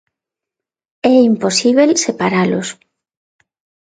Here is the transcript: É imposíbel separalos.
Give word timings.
É 1.13 1.13
imposíbel 1.31 1.89
separalos. 2.05 2.67